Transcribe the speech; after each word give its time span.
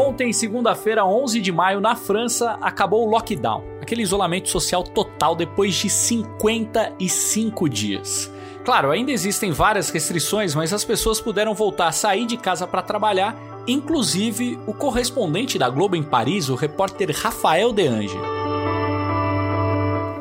Ontem, 0.00 0.32
segunda-feira, 0.32 1.04
11 1.04 1.42
de 1.42 1.52
maio, 1.52 1.78
na 1.78 1.94
França, 1.94 2.56
acabou 2.62 3.06
o 3.06 3.10
lockdown, 3.10 3.62
aquele 3.82 4.00
isolamento 4.00 4.48
social 4.48 4.82
total 4.82 5.36
depois 5.36 5.74
de 5.74 5.90
55 5.90 7.68
dias. 7.68 8.32
Claro, 8.64 8.90
ainda 8.90 9.12
existem 9.12 9.52
várias 9.52 9.90
restrições, 9.90 10.54
mas 10.54 10.72
as 10.72 10.86
pessoas 10.86 11.20
puderam 11.20 11.52
voltar 11.52 11.88
a 11.88 11.92
sair 11.92 12.24
de 12.24 12.38
casa 12.38 12.66
para 12.66 12.80
trabalhar, 12.80 13.36
inclusive 13.66 14.58
o 14.66 14.72
correspondente 14.72 15.58
da 15.58 15.68
Globo 15.68 15.94
em 15.94 16.02
Paris, 16.02 16.48
o 16.48 16.54
repórter 16.54 17.14
Rafael 17.14 17.70
De 17.70 17.86
Ange. 17.86 18.18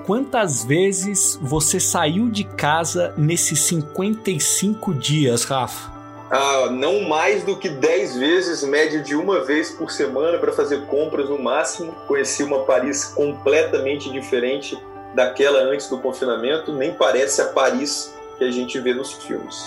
Quantas 0.06 0.66
vezes 0.66 1.40
você 1.42 1.80
saiu 1.80 2.30
de 2.30 2.44
casa 2.44 3.14
nesses 3.18 3.62
55 3.62 4.94
dias, 4.94 5.46
Rafa? 5.46 5.99
Ah, 6.32 6.70
não 6.70 7.02
mais 7.02 7.44
do 7.44 7.58
que 7.58 7.68
10 7.68 8.18
vezes, 8.18 8.64
média 8.64 9.02
de 9.02 9.16
uma 9.16 9.44
vez 9.44 9.72
por 9.72 9.92
semana 9.92 10.38
para 10.38 10.52
fazer 10.52 10.86
compras 10.86 11.28
no 11.28 11.42
máximo. 11.42 11.92
Conheci 12.08 12.44
uma 12.44 12.66
Paris 12.66 13.06
completamente 13.06 14.12
diferente 14.12 14.78
daquela 15.16 15.60
antes 15.60 15.90
do 15.90 15.98
confinamento, 15.98 16.72
nem 16.72 16.94
parece 16.94 17.42
a 17.42 17.46
Paris 17.46 18.14
que 18.38 18.44
a 18.44 18.52
gente 18.52 18.80
vê 18.80 18.94
nos 18.94 19.12
filmes. 19.14 19.66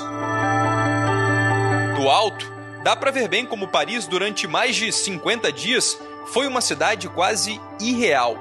Do 1.97 2.09
alto, 2.09 2.51
dá 2.85 2.95
para 2.95 3.11
ver 3.11 3.29
bem 3.29 3.45
como 3.45 3.67
Paris, 3.67 4.07
durante 4.07 4.47
mais 4.47 4.77
de 4.77 4.93
50 4.93 5.51
dias, 5.53 5.99
foi 6.27 6.47
uma 6.47 6.61
cidade 6.61 7.09
quase 7.09 7.61
irreal. 7.81 8.39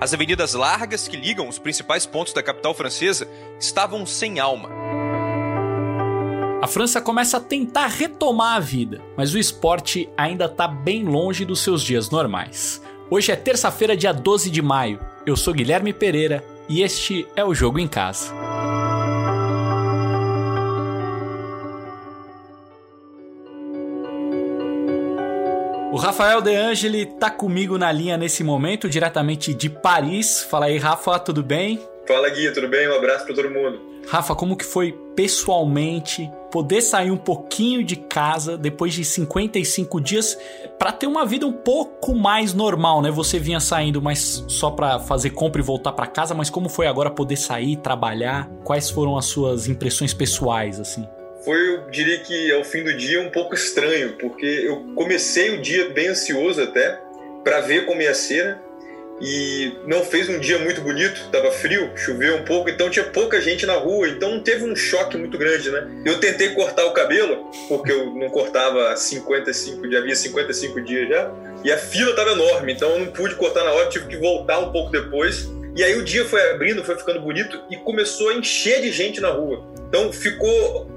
As 0.00 0.14
avenidas 0.14 0.54
largas 0.54 1.06
que 1.06 1.16
ligam 1.16 1.48
os 1.48 1.58
principais 1.58 2.06
pontos 2.06 2.32
da 2.32 2.42
capital 2.42 2.72
francesa 2.72 3.28
estavam 3.60 4.06
sem 4.06 4.40
alma. 4.40 4.87
França 6.68 7.00
começa 7.00 7.38
a 7.38 7.40
tentar 7.40 7.86
retomar 7.86 8.56
a 8.56 8.60
vida, 8.60 9.00
mas 9.16 9.32
o 9.34 9.38
esporte 9.38 10.08
ainda 10.16 10.44
está 10.44 10.68
bem 10.68 11.02
longe 11.02 11.44
dos 11.44 11.60
seus 11.60 11.82
dias 11.82 12.10
normais. 12.10 12.82
Hoje 13.10 13.32
é 13.32 13.36
terça-feira, 13.36 13.96
dia 13.96 14.12
12 14.12 14.50
de 14.50 14.60
maio. 14.60 15.00
Eu 15.24 15.34
sou 15.34 15.54
Guilherme 15.54 15.94
Pereira 15.94 16.44
e 16.68 16.82
este 16.82 17.26
é 17.34 17.42
o 17.42 17.54
Jogo 17.54 17.78
em 17.78 17.88
Casa. 17.88 18.34
O 25.90 25.96
Rafael 25.96 26.42
De 26.42 26.54
Angeli 26.54 27.06
tá 27.06 27.30
comigo 27.30 27.78
na 27.78 27.90
linha 27.90 28.18
nesse 28.18 28.44
momento, 28.44 28.90
diretamente 28.90 29.54
de 29.54 29.70
Paris. 29.70 30.42
Fala 30.42 30.66
aí, 30.66 30.76
Rafa, 30.76 31.18
tudo 31.18 31.42
bem? 31.42 31.80
Fala, 32.08 32.30
Gui, 32.30 32.50
tudo 32.52 32.68
bem? 32.68 32.88
Um 32.88 32.94
abraço 32.94 33.26
para 33.26 33.34
todo 33.34 33.50
mundo. 33.50 33.78
Rafa, 34.08 34.34
como 34.34 34.56
que 34.56 34.64
foi 34.64 34.92
pessoalmente 35.14 36.30
poder 36.50 36.80
sair 36.80 37.10
um 37.10 37.18
pouquinho 37.18 37.84
de 37.84 37.96
casa 37.96 38.56
depois 38.56 38.94
de 38.94 39.04
55 39.04 40.00
dias 40.00 40.38
para 40.78 40.90
ter 40.90 41.06
uma 41.06 41.26
vida 41.26 41.46
um 41.46 41.52
pouco 41.52 42.14
mais 42.14 42.54
normal, 42.54 43.02
né? 43.02 43.10
Você 43.10 43.38
vinha 43.38 43.60
saindo 43.60 44.00
mas 44.00 44.42
só 44.48 44.70
para 44.70 44.98
fazer 44.98 45.30
compra 45.30 45.60
e 45.60 45.64
voltar 45.64 45.92
para 45.92 46.06
casa, 46.06 46.34
mas 46.34 46.48
como 46.48 46.70
foi 46.70 46.86
agora 46.86 47.10
poder 47.10 47.36
sair, 47.36 47.76
trabalhar? 47.76 48.48
Quais 48.64 48.88
foram 48.88 49.18
as 49.18 49.26
suas 49.26 49.68
impressões 49.68 50.14
pessoais 50.14 50.80
assim? 50.80 51.06
Foi, 51.44 51.74
eu 51.74 51.90
diria 51.90 52.20
que 52.20 52.50
ao 52.54 52.64
fim 52.64 52.82
do 52.82 52.96
dia 52.96 53.20
um 53.20 53.30
pouco 53.30 53.54
estranho, 53.54 54.14
porque 54.18 54.46
eu 54.46 54.94
comecei 54.94 55.58
o 55.58 55.60
dia 55.60 55.90
bem 55.90 56.08
ansioso 56.08 56.62
até 56.62 56.98
para 57.44 57.60
ver 57.60 57.84
como 57.84 58.00
ia 58.00 58.14
ser, 58.14 58.44
né? 58.46 58.58
E 59.20 59.72
não 59.86 60.04
fez 60.04 60.28
um 60.28 60.38
dia 60.38 60.58
muito 60.58 60.80
bonito, 60.80 61.20
estava 61.20 61.50
frio, 61.50 61.90
choveu 61.96 62.36
um 62.36 62.44
pouco, 62.44 62.70
então 62.70 62.88
tinha 62.90 63.04
pouca 63.04 63.40
gente 63.40 63.66
na 63.66 63.74
rua, 63.74 64.08
então 64.08 64.30
não 64.30 64.40
teve 64.40 64.64
um 64.64 64.76
choque 64.76 65.16
muito 65.16 65.36
grande, 65.36 65.70
né? 65.70 65.86
Eu 66.04 66.20
tentei 66.20 66.50
cortar 66.50 66.84
o 66.86 66.92
cabelo, 66.92 67.50
porque 67.68 67.90
eu 67.90 68.14
não 68.14 68.30
cortava 68.30 68.96
55, 68.96 69.90
já 69.90 69.98
havia 69.98 70.14
55 70.14 70.80
dias 70.80 71.08
já, 71.08 71.30
e 71.64 71.72
a 71.72 71.78
fila 71.78 72.10
estava 72.10 72.30
enorme, 72.30 72.72
então 72.72 72.90
eu 72.90 72.98
não 73.00 73.06
pude 73.06 73.34
cortar 73.34 73.64
na 73.64 73.72
hora, 73.72 73.88
tive 73.88 74.06
que 74.06 74.16
voltar 74.16 74.58
um 74.58 74.70
pouco 74.70 74.92
depois. 74.92 75.48
E 75.78 75.84
aí 75.84 75.94
o 75.94 76.02
dia 76.02 76.24
foi 76.24 76.42
abrindo, 76.50 76.82
foi 76.82 76.98
ficando 76.98 77.20
bonito 77.20 77.62
e 77.70 77.76
começou 77.76 78.30
a 78.30 78.34
encher 78.34 78.80
de 78.80 78.90
gente 78.90 79.20
na 79.20 79.28
rua. 79.28 79.64
Então 79.88 80.12
ficou 80.12 80.90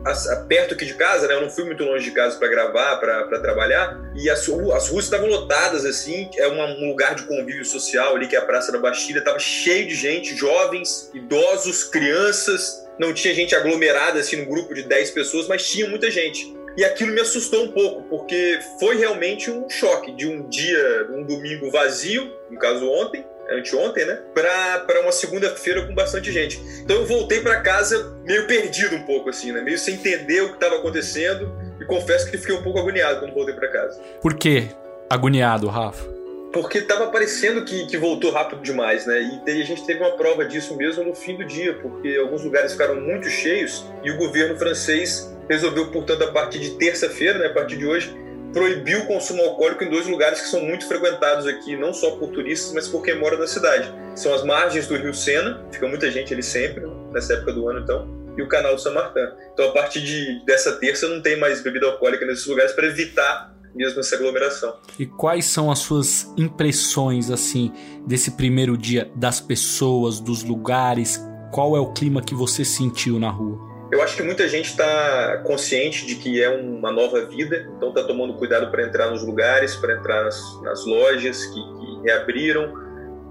perto 0.48 0.74
aqui 0.74 0.88
de 0.88 0.96
casa, 0.96 1.28
né? 1.28 1.36
Eu 1.36 1.42
não 1.42 1.52
fui 1.52 1.64
muito 1.66 1.84
longe 1.84 2.04
de 2.04 2.10
casa 2.10 2.36
para 2.40 2.48
gravar, 2.48 2.98
para 2.98 3.40
trabalhar. 3.40 4.02
E 4.16 4.28
as, 4.28 4.40
as 4.40 4.90
ruas 4.90 5.06
estavam 5.06 5.28
lotadas, 5.28 5.86
assim. 5.86 6.28
É 6.36 6.48
um 6.48 6.90
lugar 6.90 7.14
de 7.14 7.28
convívio 7.28 7.64
social 7.64 8.16
ali, 8.16 8.28
que 8.28 8.36
é 8.36 8.40
a 8.40 8.42
Praça 8.42 8.72
da 8.72 8.80
Bastilha. 8.80 9.24
Tava 9.24 9.38
cheio 9.38 9.88
de 9.88 9.94
gente, 9.94 10.36
jovens, 10.36 11.12
idosos, 11.14 11.84
crianças. 11.84 12.84
Não 12.98 13.14
tinha 13.14 13.36
gente 13.36 13.54
aglomerada, 13.54 14.20
assim, 14.20 14.38
num 14.38 14.46
grupo 14.46 14.74
de 14.74 14.82
10 14.82 15.12
pessoas, 15.12 15.48
mas 15.48 15.70
tinha 15.70 15.88
muita 15.88 16.10
gente. 16.10 16.56
E 16.76 16.84
aquilo 16.84 17.12
me 17.12 17.22
assustou 17.22 17.66
um 17.66 17.72
pouco, 17.72 18.04
porque 18.10 18.60
foi 18.80 18.98
realmente 18.98 19.52
um 19.52 19.70
choque 19.70 20.12
de 20.14 20.26
um 20.26 20.48
dia, 20.50 21.08
um 21.12 21.24
domingo 21.24 21.70
vazio, 21.70 22.32
no 22.50 22.58
caso 22.58 22.90
ontem, 22.90 23.26
anteontem, 23.50 24.06
né? 24.06 24.20
Para 24.34 25.02
uma 25.02 25.12
segunda-feira 25.12 25.86
com 25.86 25.94
bastante 25.94 26.32
gente. 26.32 26.62
Então 26.84 26.98
eu 26.98 27.06
voltei 27.06 27.42
para 27.42 27.62
casa 27.62 28.16
meio 28.24 28.48
perdido 28.48 28.96
um 28.96 29.04
pouco, 29.04 29.30
assim, 29.30 29.52
né? 29.52 29.62
Meio 29.62 29.78
sem 29.78 29.96
entender 29.96 30.42
o 30.42 30.50
que 30.50 30.56
estava 30.56 30.78
acontecendo. 30.78 31.52
E 31.80 31.86
confesso 31.86 32.30
que 32.30 32.38
fiquei 32.38 32.56
um 32.56 32.64
pouco 32.64 32.80
agoniado 32.80 33.20
quando 33.20 33.34
voltei 33.34 33.56
para 33.56 33.68
casa. 33.68 34.00
Por 34.22 34.36
que 34.36 34.70
agoniado, 35.10 35.68
Rafa? 35.68 36.12
Porque 36.54 36.80
estava 36.80 37.08
parecendo 37.08 37.64
que, 37.64 37.88
que 37.88 37.98
voltou 37.98 38.30
rápido 38.32 38.62
demais, 38.62 39.06
né? 39.06 39.42
E 39.48 39.62
a 39.62 39.66
gente 39.66 39.86
teve 39.86 40.02
uma 40.02 40.12
prova 40.18 40.46
disso 40.46 40.76
mesmo 40.76 41.04
no 41.04 41.16
fim 41.16 41.38
do 41.38 41.46
dia, 41.46 41.74
porque 41.76 42.18
alguns 42.18 42.44
lugares 42.44 42.74
ficaram 42.74 43.00
muito 43.00 43.30
cheios 43.30 43.86
e 44.04 44.12
o 44.12 44.18
governo 44.18 44.58
francês 44.58 45.34
resolveu, 45.50 45.92
portanto, 45.92 46.24
a 46.24 46.32
partir 46.32 46.60
de 46.60 46.72
terça-feira, 46.72 47.40
né, 47.40 47.48
a 47.48 47.54
partir 47.54 47.78
de 47.78 47.86
hoje, 47.86 48.16
proibiu 48.54 49.00
o 49.00 49.08
consumo 49.08 49.42
alcoólico 49.44 49.84
em 49.84 49.90
dois 49.90 50.08
lugares 50.08 50.42
que 50.42 50.48
são 50.48 50.62
muito 50.62 50.88
frequentados 50.88 51.48
aqui, 51.48 51.76
não 51.76 51.94
só 51.94 52.12
por 52.12 52.30
turistas, 52.30 52.74
mas 52.74 52.88
por 52.88 53.02
quem 53.04 53.18
mora 53.18 53.38
na 53.38 53.48
cidade. 53.48 53.94
São 54.16 54.34
as 54.34 54.44
margens 54.44 54.88
do 54.88 54.96
Rio 54.96 55.14
Sena, 55.14 55.66
fica 55.72 55.88
muita 55.88 56.12
gente 56.12 56.34
ali 56.34 56.44
sempre, 56.44 56.84
nessa 57.12 57.34
época 57.34 57.54
do 57.54 57.70
ano 57.70 57.80
então, 57.80 58.08
e 58.38 58.42
o 58.42 58.48
canal 58.48 58.76
do 58.76 58.82
São 58.82 58.94
Martin. 58.94 59.20
Então, 59.54 59.70
a 59.70 59.72
partir 59.72 60.02
de, 60.02 60.44
dessa 60.46 60.74
terça, 60.74 61.08
não 61.08 61.22
tem 61.22 61.38
mais 61.38 61.62
bebida 61.62 61.86
alcoólica 61.86 62.26
nesses 62.26 62.46
lugares 62.46 62.72
para 62.74 62.88
evitar 62.88 63.52
mesmo 63.74 64.02
essa 64.02 64.16
aglomeração. 64.16 64.76
E 65.00 65.06
quais 65.06 65.46
são 65.46 65.72
as 65.72 65.80
suas 65.80 66.28
impressões, 66.38 67.32
assim, 67.32 67.72
desse 68.06 68.32
primeiro 68.32 68.78
dia, 68.78 69.10
das 69.16 69.40
pessoas, 69.40 70.20
dos 70.20 70.44
lugares? 70.44 71.22
Qual 71.54 71.76
é 71.76 71.80
o 71.80 71.94
clima 71.94 72.22
que 72.22 72.36
você 72.36 72.66
sentiu 72.66 73.20
na 73.20 73.30
rua? 73.30 73.71
Eu 73.92 74.02
acho 74.02 74.16
que 74.16 74.24
muita 74.24 74.48
gente 74.48 74.68
está 74.68 75.40
consciente 75.46 76.06
de 76.06 76.16
que 76.16 76.42
é 76.42 76.50
uma 76.50 76.92
nova 76.92 77.26
vida, 77.26 77.70
então 77.76 77.90
está 77.90 78.04
tomando 78.04 78.36
cuidado 78.36 78.72
para 78.72 78.84
entrar 78.84 79.12
nos 79.12 79.22
lugares, 79.22 79.76
para 79.76 79.98
entrar 79.98 80.24
nas, 80.24 80.62
nas 80.64 80.86
lojas 80.86 81.46
que, 81.48 81.60
que 81.60 82.02
reabriram. 82.06 82.74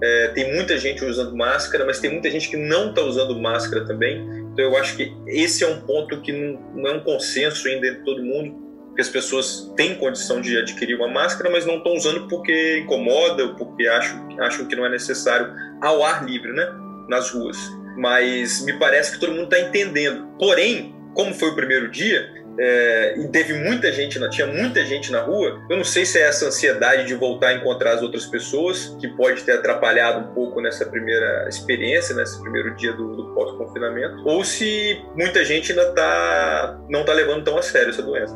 É, 0.02 0.28
tem 0.28 0.54
muita 0.54 0.76
gente 0.76 1.02
usando 1.02 1.34
máscara, 1.34 1.86
mas 1.86 1.98
tem 1.98 2.10
muita 2.10 2.30
gente 2.30 2.50
que 2.50 2.58
não 2.58 2.90
está 2.90 3.00
usando 3.00 3.40
máscara 3.40 3.86
também. 3.86 4.20
Então 4.52 4.66
eu 4.66 4.76
acho 4.76 4.96
que 4.96 5.10
esse 5.26 5.64
é 5.64 5.66
um 5.66 5.80
ponto 5.80 6.20
que 6.20 6.30
não, 6.30 6.60
não 6.74 6.90
é 6.90 6.92
um 6.92 7.00
consenso 7.00 7.66
ainda 7.66 7.86
entre 7.86 8.04
todo 8.04 8.22
mundo, 8.22 8.92
que 8.94 9.00
as 9.00 9.08
pessoas 9.08 9.72
têm 9.76 9.94
condição 9.94 10.42
de 10.42 10.58
adquirir 10.58 10.94
uma 10.94 11.08
máscara, 11.08 11.48
mas 11.48 11.64
não 11.64 11.78
estão 11.78 11.94
usando 11.94 12.28
porque 12.28 12.80
incomoda 12.80 13.44
ou 13.44 13.54
porque 13.54 13.86
acham, 13.86 14.28
acham 14.40 14.66
que 14.66 14.76
não 14.76 14.84
é 14.84 14.90
necessário 14.90 15.54
ao 15.80 16.04
ar 16.04 16.22
livre, 16.22 16.52
né? 16.52 16.68
Nas 17.08 17.30
ruas 17.30 17.79
mas 18.00 18.64
me 18.64 18.72
parece 18.78 19.12
que 19.12 19.20
todo 19.20 19.32
mundo 19.32 19.44
está 19.44 19.60
entendendo. 19.60 20.26
Porém, 20.38 20.94
como 21.14 21.34
foi 21.34 21.50
o 21.50 21.54
primeiro 21.54 21.90
dia, 21.90 22.30
é, 22.58 23.14
e 23.18 23.28
teve 23.28 23.52
muita 23.52 23.92
gente, 23.92 24.18
tinha 24.30 24.46
muita 24.46 24.84
gente 24.84 25.12
na 25.12 25.20
rua, 25.20 25.60
eu 25.68 25.76
não 25.76 25.84
sei 25.84 26.06
se 26.06 26.18
é 26.18 26.22
essa 26.22 26.46
ansiedade 26.46 27.06
de 27.06 27.14
voltar 27.14 27.48
a 27.48 27.54
encontrar 27.54 27.92
as 27.92 28.02
outras 28.02 28.24
pessoas, 28.24 28.96
que 28.98 29.06
pode 29.08 29.42
ter 29.44 29.52
atrapalhado 29.52 30.30
um 30.30 30.34
pouco 30.34 30.62
nessa 30.62 30.86
primeira 30.86 31.46
experiência, 31.46 32.16
nesse 32.16 32.40
primeiro 32.40 32.74
dia 32.74 32.92
do, 32.94 33.16
do 33.16 33.34
pós-confinamento, 33.34 34.26
ou 34.26 34.42
se 34.44 34.98
muita 35.14 35.44
gente 35.44 35.72
ainda 35.72 35.92
tá, 35.92 36.80
não 36.88 37.00
está 37.00 37.12
levando 37.12 37.44
tão 37.44 37.58
a 37.58 37.62
sério 37.62 37.90
essa 37.90 38.02
doença. 38.02 38.34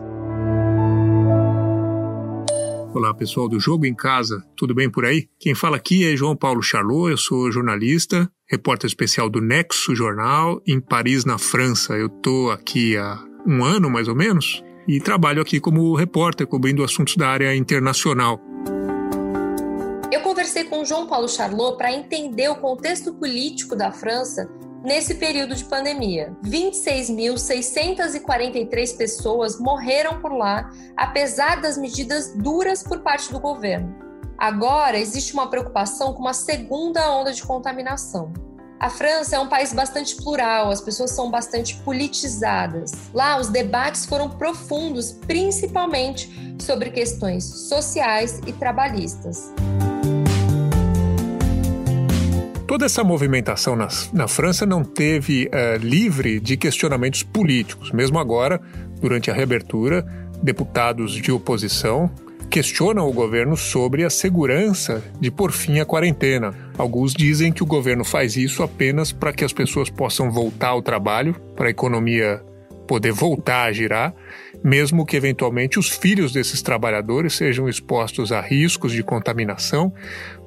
Olá, 2.95 3.13
pessoal 3.13 3.49
do 3.49 3.59
Jogo 3.59 3.87
em 3.87 3.95
Casa, 3.95 4.41
tudo 4.57 4.73
bem 4.73 4.89
por 4.89 5.05
aí? 5.05 5.29
Quem 5.41 5.53
fala 5.53 5.77
aqui 5.77 6.13
é 6.13 6.17
João 6.17 6.37
Paulo 6.37 6.63
Charlot, 6.63 7.11
eu 7.11 7.17
sou 7.17 7.51
jornalista, 7.51 8.31
repórter 8.55 8.87
especial 8.87 9.29
do 9.29 9.41
Nexo 9.41 9.97
Jornal, 9.97 10.63
em 10.65 10.81
Paris, 10.81 11.25
na 11.25 11.39
França. 11.39 11.95
Eu 11.95 12.07
estou 12.07 12.53
aqui 12.53 12.97
há 12.97 13.19
um 13.45 13.65
ano, 13.65 13.91
mais 13.91 14.07
ou 14.07 14.15
menos, 14.15 14.63
e 14.87 15.01
trabalho 15.01 15.43
aqui 15.43 15.59
como 15.59 15.97
repórter, 15.97 16.47
cobrindo 16.47 16.85
assuntos 16.85 17.17
da 17.17 17.27
área 17.29 17.53
internacional. 17.57 18.41
Eu 20.13 20.21
conversei 20.21 20.63
com 20.65 20.85
João 20.85 21.09
Paulo 21.09 21.29
Charlot 21.29 21.77
para 21.77 21.93
entender 21.93 22.49
o 22.49 22.55
contexto 22.55 23.13
político 23.13 23.75
da 23.75 23.91
França 23.91 24.49
nesse 24.85 25.17
período 25.17 25.57
de 25.57 25.65
pandemia. 25.65 26.33
26.643 26.45 28.97
pessoas 28.97 29.59
morreram 29.59 30.21
por 30.21 30.33
lá, 30.33 30.71
apesar 30.97 31.61
das 31.61 31.77
medidas 31.77 32.33
duras 32.37 32.85
por 32.85 33.01
parte 33.01 33.33
do 33.33 33.41
governo. 33.41 34.14
Agora 34.37 34.99
existe 34.99 35.33
uma 35.33 35.49
preocupação 35.49 36.13
com 36.13 36.21
uma 36.21 36.35
segunda 36.35 37.11
onda 37.11 37.33
de 37.33 37.43
contaminação. 37.43 38.33
A 38.81 38.91
França 38.91 39.37
é 39.37 39.39
um 39.39 39.49
país 39.49 39.73
bastante 39.73 40.17
plural, 40.17 40.71
as 40.71 40.81
pessoas 40.81 41.13
são 41.13 41.31
bastante 41.31 41.77
politizadas. 41.77 42.93
Lá, 43.15 43.39
os 43.39 43.49
debates 43.49 44.05
foram 44.05 44.29
profundos, 44.29 45.13
principalmente 45.13 46.57
sobre 46.59 46.91
questões 46.91 47.45
sociais 47.45 48.41
e 48.47 48.53
trabalhistas. 48.53 49.53
Toda 52.67 52.87
essa 52.87 53.05
movimentação 53.05 53.77
na, 53.77 53.89
na 54.13 54.27
França 54.27 54.67
não 54.67 54.83
teve 54.83 55.47
uh, 55.47 55.79
livre 55.79 56.41
de 56.41 56.57
questionamentos 56.57 57.23
políticos. 57.23 57.93
Mesmo 57.93 58.19
agora, 58.19 58.61
durante 59.01 59.31
a 59.31 59.35
reabertura, 59.35 60.03
deputados 60.43 61.13
de 61.13 61.31
oposição 61.31 62.11
questionam 62.55 63.09
o 63.09 63.13
governo 63.13 63.57
sobre 63.57 64.05
a 64.05 64.11
segurança 64.11 65.03
de 65.21 65.29
por 65.29 65.51
fim 65.51 65.81
a 65.81 65.85
quarentena. 65.85 66.55
Alguns 66.79 67.13
dizem 67.13 67.53
que 67.53 67.65
o 67.65 67.67
governo 67.67 68.05
faz 68.05 68.37
isso 68.37 68.63
apenas 68.63 69.11
para 69.11 69.33
que 69.33 69.45
as 69.45 69.53
pessoas 69.53 69.91
possam 69.91 70.31
voltar 70.31 70.69
ao 70.69 70.81
trabalho, 70.81 71.35
para 71.57 71.67
a 71.67 71.71
economia 71.71 72.41
poder 72.87 73.13
voltar 73.13 73.65
a 73.65 73.73
girar, 73.73 74.15
mesmo 74.63 75.05
que 75.05 75.17
eventualmente 75.17 75.79
os 75.79 75.89
filhos 75.89 76.33
desses 76.33 76.63
trabalhadores 76.63 77.35
sejam 77.35 77.69
expostos 77.69 78.33
a 78.33 78.41
riscos 78.41 78.93
de 78.93 79.03
contaminação 79.03 79.93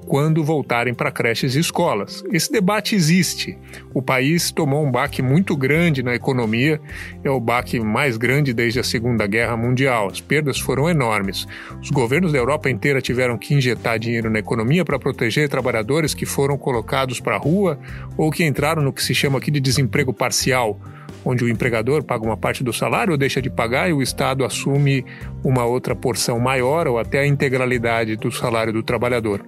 quando 0.08 0.44
voltarem 0.44 0.94
para 0.94 1.12
creches 1.12 1.56
e 1.56 1.60
escolas. 1.60 2.24
Esse 2.32 2.50
debate 2.50 2.96
existe. 2.96 3.58
O 3.94 4.02
país 4.02 4.52
tomou 4.52 4.86
um 4.86 4.90
baque 4.90 5.22
muito 5.22 5.56
grande 5.56 6.02
na 6.02 6.16
economia, 6.16 6.80
é 7.24 7.30
o 7.30 7.42
baque 7.42 7.78
mais 7.80 8.16
grande 8.16 8.54
desde 8.54 8.80
a 8.80 8.84
Segunda 8.84 9.28
Guerra 9.28 9.58
Mundial. 9.58 10.08
As 10.08 10.22
perdas 10.22 10.58
foram 10.60 10.90
enormes. 10.90 11.46
Os 11.82 11.92
governos 11.92 12.32
da 12.32 12.38
Europa 12.38 12.70
inteira 12.70 13.02
tiveram 13.02 13.38
que 13.38 13.54
injetar 13.54 14.00
dinheiro 14.00 14.30
na 14.30 14.40
economia 14.40 14.86
para 14.86 14.98
proteger 14.98 15.50
trabalhadores 15.50 16.14
que 16.14 16.26
foram 16.26 16.58
colocados 16.58 17.20
para 17.20 17.36
a 17.36 17.40
rua 17.40 17.78
ou 18.16 18.32
que 18.32 18.46
entraram 18.46 18.82
no 18.82 18.94
que 18.94 19.04
se 19.04 19.14
chama 19.14 19.40
aqui 19.40 19.52
de 19.52 19.60
desemprego 19.60 20.14
parcial 20.14 20.80
onde 21.28 21.44
o 21.44 21.50
empregador 21.50 22.06
paga 22.06 22.24
uma 22.24 22.38
parte 22.38 22.64
do 22.64 22.72
salário 22.72 23.12
ou 23.12 23.18
deixa 23.18 23.42
de 23.42 23.50
pagar 23.50 23.90
e 23.90 23.94
o 23.94 24.02
Estado 24.02 24.46
assume 24.46 25.06
uma 25.44 25.66
outra 25.66 25.94
porção 25.94 26.40
maior 26.40 26.88
ou 26.88 26.98
até 26.98 27.20
a 27.20 27.28
integralidade 27.28 28.16
do 28.16 28.32
salário 28.32 28.72
do 28.72 28.82
trabalhador. 28.82 29.46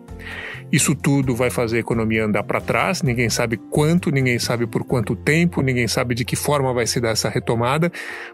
Isso 0.69 0.93
tudo 0.93 1.33
vai 1.33 1.49
fazer 1.49 1.77
a 1.77 1.79
economia 1.79 2.25
andar 2.25 2.43
para 2.43 2.59
trás, 2.59 3.01
ninguém 3.01 3.29
sabe 3.29 3.55
quanto, 3.55 4.11
ninguém 4.11 4.37
sabe 4.37 4.67
por 4.67 4.83
quanto 4.83 5.15
tempo, 5.15 5.61
ninguém 5.61 5.87
sabe 5.87 6.13
de 6.13 6.25
que 6.25 6.35
forma 6.35 6.73
vai 6.73 6.85
se 6.85 6.99
dar 6.99 7.11
essa 7.11 7.29
retomada, 7.29 7.89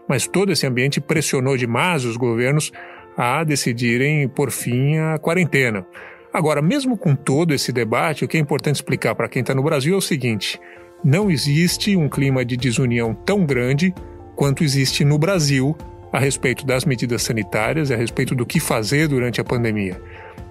mas 0.08 0.26
todo 0.26 0.50
esse 0.50 0.66
ambiente 0.66 1.00
pressionou 1.00 1.56
demais 1.56 2.04
os 2.04 2.16
governos 2.16 2.72
a 3.16 3.44
decidirem 3.44 4.28
por 4.28 4.50
fim 4.50 4.98
a 4.98 5.18
quarentena. 5.18 5.86
Agora, 6.32 6.60
mesmo 6.60 6.98
com 6.98 7.14
todo 7.14 7.54
esse 7.54 7.72
debate, 7.72 8.24
o 8.24 8.28
que 8.28 8.36
é 8.36 8.40
importante 8.40 8.74
explicar 8.74 9.14
para 9.14 9.28
quem 9.28 9.40
está 9.40 9.54
no 9.54 9.62
Brasil 9.62 9.94
é 9.94 9.96
o 9.96 10.02
seguinte: 10.02 10.60
não 11.06 11.30
existe 11.30 11.96
um 11.96 12.08
clima 12.08 12.44
de 12.44 12.56
desunião 12.56 13.14
tão 13.14 13.46
grande 13.46 13.94
quanto 14.34 14.64
existe 14.64 15.04
no 15.04 15.16
Brasil 15.16 15.76
a 16.12 16.18
respeito 16.18 16.66
das 16.66 16.84
medidas 16.84 17.22
sanitárias 17.22 17.92
a 17.92 17.96
respeito 17.96 18.34
do 18.34 18.44
que 18.44 18.58
fazer 18.58 19.06
durante 19.06 19.40
a 19.40 19.44
pandemia 19.44 20.00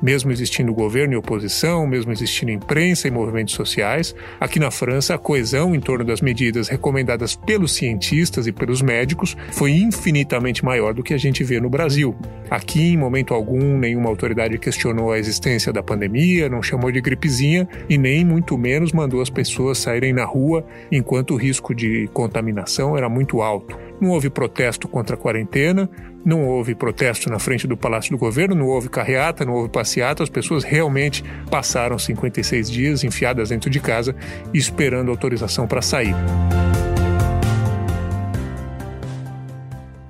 mesmo 0.06 0.31
existindo 0.31 0.72
governo 0.72 1.16
e 1.16 1.18
oposição, 1.18 1.88
mesmo 1.88 2.12
existindo 2.12 2.52
imprensa 2.52 3.07
e 3.07 3.12
movimentos 3.12 3.56
sociais, 3.56 4.16
aqui 4.40 4.60
na 4.60 4.69
França 4.69 5.16
a 5.16 5.18
coesão 5.18 5.74
em 5.74 5.80
torno 5.80 6.06
das 6.06 6.22
medidas 6.22 6.68
recomendadas 6.68 7.36
pelos 7.36 7.72
cientistas 7.74 8.46
e 8.46 8.52
pelos 8.52 8.84
médicos 8.84 9.36
foi 9.52 9.72
infinitamente 9.72 10.63
maior 10.63 10.94
do 10.94 11.02
que 11.02 11.12
a 11.12 11.18
gente 11.18 11.44
vê 11.44 11.60
no 11.60 11.72
Brasil. 11.72 12.16
Aqui, 12.52 12.94
em 12.94 12.98
momento 12.98 13.34
algum, 13.34 13.80
nenhuma 13.80 14.07
autoridade 14.07 14.60
questionou 14.60 15.12
a 15.12 15.18
existência 15.18 15.74
da 15.74 15.81
pandemia, 15.81 16.48
não 16.48 16.62
chamou 16.62 16.92
de 16.92 17.01
gripezinha 17.01 17.68
e 17.90 17.98
nem 17.98 18.24
muito 18.24 18.56
menos 18.60 18.92
mandou 18.92 19.24
as 19.24 19.30
pessoas 19.31 19.80
saírem 19.80 20.13
na 20.13 20.24
rua 20.24 20.63
enquanto 20.92 21.31
o 21.31 21.36
risco 21.36 21.74
de 21.74 22.08
contaminação 22.13 22.96
era 22.96 23.10
muito 23.10 23.42
alto. 23.42 23.75
Não 24.00 24.09
houve 24.09 24.30
protesto 24.30 24.88
contra 24.88 25.15
a 25.15 25.19
quarentena, 25.19 25.89
não 26.25 26.45
houve 26.45 26.75
protesto 26.75 27.30
na 27.30 27.39
frente 27.39 27.65
do 27.65 27.77
Palácio 27.77 28.12
do 28.12 28.18
Governo, 28.18 28.56
não 28.56 28.68
houve 28.68 28.89
carreata, 28.89 29.45
não 29.45 29.53
houve 29.53 29.69
passeata, 29.69 30.21
as 30.21 30.30
pessoas 30.30 30.63
realmente 30.63 31.24
passaram 31.50 31.97
56 31.97 32.69
dias 32.69 33.03
enfiadas 33.03 33.50
dentro 33.50 33.69
de 33.69 33.80
casa 33.80 34.15
esperando 34.53 35.12
autorização 35.12 35.68
para 35.68 35.81
sair. 35.81 36.15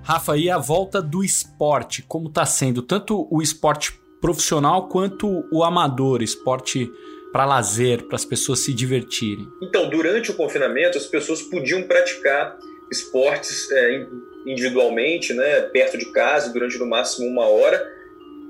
Rafa, 0.02 0.38
e 0.38 0.50
a 0.50 0.58
volta 0.58 1.02
do 1.02 1.24
esporte, 1.24 2.04
como 2.04 2.28
está 2.28 2.46
sendo 2.46 2.82
tanto 2.82 3.28
o 3.30 3.42
esporte 3.42 4.00
profissional 4.22 4.88
quanto 4.88 5.44
o 5.52 5.64
amador, 5.64 6.22
esporte 6.22 6.90
para 7.32 7.44
lazer, 7.44 8.04
para 8.08 8.16
as 8.16 8.24
pessoas 8.24 8.60
se 8.60 8.74
divertirem? 8.74 9.48
Então, 9.62 9.90
durante 9.90 10.32
o 10.32 10.36
confinamento, 10.36 10.98
as 10.98 11.06
pessoas 11.06 11.42
podiam 11.42 11.84
praticar 11.84 12.56
esportes 12.92 13.72
é, 13.72 14.08
individualmente, 14.46 15.34
né, 15.34 15.62
perto 15.62 15.98
de 15.98 16.06
casa, 16.12 16.52
durante 16.52 16.78
no 16.78 16.86
máximo 16.86 17.28
uma 17.28 17.48
hora, 17.48 17.94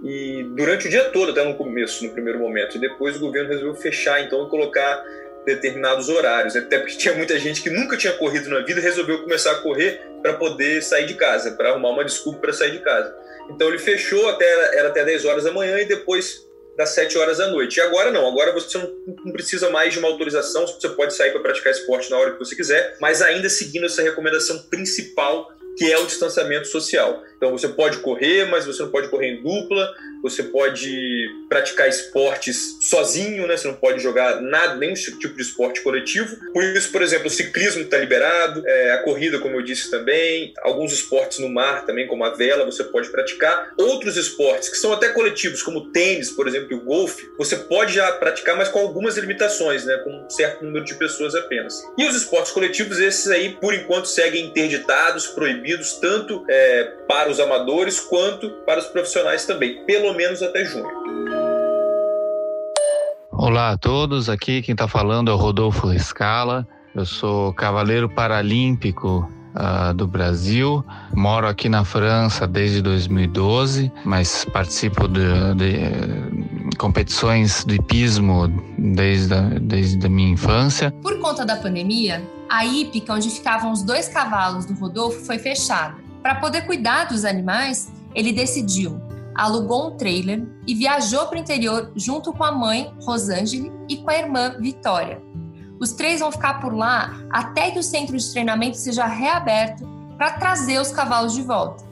e 0.03 0.43
durante 0.55 0.87
o 0.87 0.89
dia 0.89 1.05
todo, 1.05 1.31
até 1.31 1.43
no 1.43 1.55
começo, 1.55 2.03
no 2.03 2.11
primeiro 2.11 2.39
momento. 2.39 2.77
E 2.77 2.79
depois 2.79 3.15
o 3.15 3.19
governo 3.19 3.49
resolveu 3.49 3.75
fechar, 3.75 4.21
então, 4.21 4.45
e 4.45 4.49
colocar 4.49 5.03
determinados 5.45 6.09
horários. 6.09 6.55
Até 6.55 6.79
porque 6.79 6.97
tinha 6.97 7.13
muita 7.13 7.39
gente 7.39 7.61
que 7.61 7.69
nunca 7.69 7.95
tinha 7.95 8.13
corrido 8.13 8.49
na 8.49 8.59
vida 8.61 8.81
resolveu 8.81 9.21
começar 9.21 9.51
a 9.51 9.55
correr 9.55 10.01
para 10.21 10.33
poder 10.33 10.81
sair 10.81 11.05
de 11.05 11.13
casa, 11.13 11.51
para 11.51 11.69
arrumar 11.69 11.89
uma 11.89 12.03
desculpa 12.03 12.39
para 12.39 12.53
sair 12.53 12.71
de 12.71 12.79
casa. 12.79 13.15
Então 13.49 13.67
ele 13.67 13.77
fechou 13.77 14.27
até 14.29 14.45
era 14.77 14.89
até 14.89 15.05
10 15.05 15.25
horas 15.25 15.43
da 15.43 15.51
manhã 15.51 15.79
e 15.79 15.85
depois 15.85 16.45
das 16.77 16.89
7 16.89 17.17
horas 17.17 17.37
da 17.37 17.47
noite. 17.47 17.77
E 17.77 17.81
agora 17.81 18.11
não, 18.11 18.27
agora 18.27 18.51
você 18.51 18.77
não 18.77 19.31
precisa 19.31 19.69
mais 19.69 19.93
de 19.93 19.99
uma 19.99 20.07
autorização, 20.07 20.67
você 20.67 20.89
pode 20.89 21.13
sair 21.13 21.31
para 21.31 21.41
praticar 21.41 21.71
esporte 21.71 22.09
na 22.11 22.17
hora 22.17 22.31
que 22.31 22.39
você 22.39 22.55
quiser, 22.55 22.97
mas 22.99 23.21
ainda 23.21 23.49
seguindo 23.49 23.85
essa 23.85 24.01
recomendação 24.01 24.59
principal 24.69 25.51
que 25.77 25.91
é 25.91 25.97
o 25.97 26.05
distanciamento 26.05 26.67
social. 26.67 27.21
Então 27.35 27.51
você 27.51 27.67
pode 27.67 27.97
correr, 27.97 28.45
mas 28.45 28.65
você 28.65 28.81
não 28.81 28.89
pode 28.89 29.09
correr 29.09 29.27
em 29.27 29.43
dupla, 29.43 29.93
você 30.25 30.41
pode 30.41 31.29
praticar 31.47 31.87
esportes 31.87 32.79
sozinho, 32.81 33.45
né? 33.45 33.55
Você 33.55 33.67
não 33.67 33.75
pode 33.75 34.01
jogar 34.01 34.41
nada, 34.41 34.73
nenhum 34.73 34.95
tipo 34.95 35.35
de 35.35 35.41
esporte 35.43 35.81
coletivo. 35.81 36.35
Por 36.51 36.63
isso, 36.63 36.91
por 36.91 37.03
exemplo, 37.03 37.27
o 37.27 37.29
ciclismo 37.29 37.83
está 37.83 37.99
liberado, 37.99 38.63
é, 38.65 38.93
a 38.93 39.03
corrida, 39.03 39.37
como 39.37 39.55
eu 39.55 39.61
disse 39.61 39.91
também, 39.91 40.51
alguns 40.63 40.91
esportes 40.91 41.37
no 41.37 41.47
mar 41.47 41.85
também, 41.85 42.07
como 42.07 42.25
a 42.25 42.31
vela, 42.31 42.65
você 42.65 42.83
pode 42.83 43.09
praticar. 43.09 43.71
Outros 43.77 44.17
esportes 44.17 44.67
que 44.67 44.77
são 44.77 44.91
até 44.91 45.09
coletivos, 45.09 45.61
como 45.61 45.77
o 45.77 45.91
tênis, 45.91 46.31
por 46.31 46.47
exemplo, 46.47 46.69
e 46.71 46.75
o 46.75 46.81
golfe, 46.81 47.29
você 47.37 47.57
pode 47.57 47.93
já 47.93 48.11
praticar, 48.13 48.57
mas 48.57 48.69
com 48.69 48.79
algumas 48.79 49.15
limitações, 49.17 49.85
né? 49.85 49.95
Com 49.97 50.09
um 50.09 50.27
certo 50.27 50.65
número 50.65 50.83
de 50.83 50.95
pessoas 50.95 51.35
apenas. 51.35 51.83
E 51.95 52.03
os 52.03 52.15
esportes 52.15 52.51
coletivos, 52.51 52.99
esses 52.99 53.27
aí, 53.27 53.49
por 53.61 53.75
enquanto, 53.75 54.07
seguem 54.07 54.45
interditados, 54.45 55.27
proibidos, 55.27 55.93
tanto 55.99 56.43
é, 56.49 56.83
para 57.07 57.29
os 57.29 57.39
amadores 57.39 57.99
quanto 57.99 58.49
para 58.65 58.79
os 58.79 58.87
profissionais 58.87 59.45
também. 59.45 59.85
Pelo 59.85 60.14
menos 60.15 60.41
até 60.41 60.65
junho. 60.65 60.87
Olá 63.31 63.71
a 63.71 63.77
todos, 63.77 64.29
aqui 64.29 64.61
quem 64.61 64.73
está 64.73 64.87
falando 64.87 65.29
é 65.29 65.33
o 65.33 65.37
Rodolfo 65.37 65.87
Rescala. 65.87 66.67
Eu 66.95 67.05
sou 67.05 67.53
cavaleiro 67.53 68.09
paralímpico 68.09 69.29
uh, 69.55 69.93
do 69.93 70.07
Brasil. 70.07 70.83
Moro 71.13 71.47
aqui 71.47 71.67
na 71.67 71.83
França 71.83 72.47
desde 72.47 72.81
2012, 72.81 73.91
mas 74.05 74.45
participo 74.45 75.07
de, 75.07 75.21
de 75.55 75.75
uh, 75.75 76.77
competições 76.77 77.65
de 77.65 77.75
hipismo 77.75 78.47
desde 78.77 79.33
a, 79.33 79.41
desde 79.41 80.05
a 80.05 80.09
minha 80.09 80.31
infância. 80.31 80.91
Por 81.01 81.19
conta 81.19 81.45
da 81.45 81.57
pandemia, 81.57 82.23
a 82.49 82.65
hípica 82.65 83.13
onde 83.13 83.29
ficavam 83.29 83.71
os 83.71 83.83
dois 83.83 84.07
cavalos 84.07 84.65
do 84.65 84.73
Rodolfo 84.73 85.19
foi 85.25 85.37
fechada. 85.37 85.95
Para 86.21 86.35
poder 86.35 86.61
cuidar 86.61 87.05
dos 87.05 87.25
animais, 87.25 87.91
ele 88.15 88.31
decidiu 88.31 89.04
alugou 89.35 89.89
um 89.89 89.97
trailer 89.97 90.47
e 90.65 90.73
viajou 90.73 91.27
para 91.27 91.37
o 91.37 91.41
interior 91.41 91.91
junto 91.95 92.31
com 92.31 92.43
a 92.43 92.51
mãe, 92.51 92.93
Rosângela, 93.01 93.71
e 93.89 93.97
com 93.97 94.09
a 94.09 94.17
irmã, 94.17 94.55
Vitória. 94.59 95.21
Os 95.79 95.91
três 95.91 96.21
vão 96.21 96.31
ficar 96.31 96.61
por 96.61 96.73
lá 96.73 97.13
até 97.29 97.71
que 97.71 97.79
o 97.79 97.83
centro 97.83 98.17
de 98.17 98.31
treinamento 98.31 98.77
seja 98.77 99.05
reaberto 99.05 99.85
para 100.17 100.31
trazer 100.31 100.79
os 100.79 100.91
cavalos 100.91 101.33
de 101.33 101.41
volta. 101.41 101.83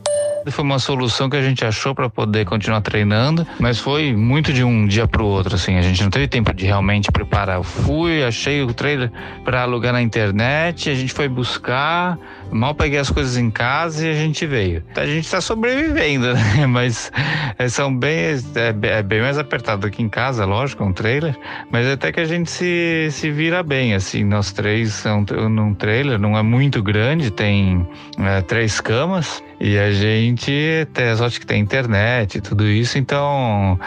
Foi 0.52 0.64
uma 0.64 0.80
solução 0.80 1.30
que 1.30 1.38
a 1.38 1.42
gente 1.42 1.64
achou 1.66 1.96
para 1.96 2.10
poder 2.10 2.46
continuar 2.46 2.82
treinando, 2.82 3.46
mas 3.60 3.80
foi 3.80 4.14
muito 4.16 4.52
de 4.52 4.64
um 4.64 4.86
dia 4.86 5.08
para 5.08 5.22
o 5.22 5.26
outro, 5.26 5.56
assim. 5.56 5.78
A 5.78 5.82
gente 5.82 6.04
não 6.04 6.10
teve 6.10 6.28
tempo 6.28 6.54
de 6.54 6.66
realmente 6.66 7.12
preparar. 7.12 7.58
Eu 7.58 7.64
fui, 7.64 8.24
achei 8.24 8.62
o 8.62 8.74
trailer 8.74 9.12
para 9.44 9.62
alugar 9.62 9.94
na 9.94 10.02
internet, 10.02 10.90
a 10.90 10.96
gente 10.96 11.14
foi 11.14 11.28
buscar, 11.28 12.18
Mal 12.54 12.76
peguei 12.76 13.00
as 13.00 13.10
coisas 13.10 13.36
em 13.36 13.50
casa 13.50 14.06
e 14.06 14.12
a 14.12 14.14
gente 14.14 14.46
veio. 14.46 14.84
A 14.96 15.06
gente 15.06 15.26
está 15.26 15.42
sobrevivendo, 15.42 16.34
né? 16.34 16.68
Mas 16.68 17.12
é, 17.58 17.68
são 17.68 17.96
bem, 17.96 18.14
é, 18.56 18.90
é, 18.90 19.02
bem 19.02 19.22
mais 19.22 19.40
apertado 19.40 19.88
aqui 19.88 20.04
em 20.04 20.10
casa, 20.10 20.46
lógico, 20.46 20.84
é 20.84 20.86
um 20.86 20.94
trailer. 20.94 21.36
Mas 21.72 21.88
até 21.88 22.12
que 22.12 22.20
a 22.20 22.26
gente 22.26 22.52
se, 22.52 23.10
se 23.12 23.32
vira 23.32 23.64
bem, 23.64 23.96
assim. 23.96 24.24
Nós 24.24 24.52
três 24.52 24.94
são 24.94 25.26
num 25.50 25.74
trailer, 25.74 26.20
não 26.20 26.38
é 26.38 26.44
muito 26.44 26.82
grande, 26.84 27.32
tem 27.32 27.88
é, 28.20 28.42
três 28.42 28.80
camas. 28.80 29.44
E 29.64 29.80
a 29.80 29.94
gente 29.94 30.86
tem 30.94 31.08
a 31.08 31.16
sorte 31.16 31.40
que 31.40 31.46
tem 31.46 31.62
internet 31.62 32.38
e 32.38 32.42
tudo 32.42 32.68
isso, 32.68 32.98
então 32.98 33.80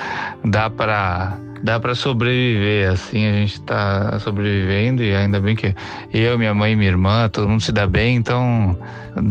dá 0.43 0.71
para 0.71 1.37
dá 1.63 1.79
para 1.79 1.95
sobreviver, 1.95 2.93
assim, 2.93 3.29
a 3.29 3.33
gente 3.33 3.61
tá 3.61 4.19
sobrevivendo 4.21 5.03
e 5.03 5.15
ainda 5.15 5.39
bem 5.39 5.55
que 5.55 5.75
eu, 6.15 6.39
minha 6.39 6.55
mãe 6.55 6.73
e 6.73 6.77
minha 6.77 6.89
irmã, 6.89 7.29
todo 7.29 7.47
mundo 7.47 7.61
se 7.61 7.73
dá 7.73 7.87
bem, 7.87 8.17
então 8.17 8.79